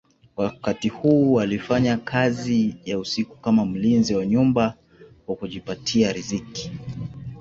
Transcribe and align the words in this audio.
Wakati 0.35 0.89
huu 0.89 1.39
alifanya 1.39 1.97
kazi 1.97 2.75
ya 2.85 2.99
usiku 2.99 3.37
kama 3.37 3.65
mlinzi 3.65 4.15
wa 4.15 4.25
nyumba 4.25 4.73
kwa 5.25 5.35
kujipatia 5.35 6.13
riziki. 6.13 6.71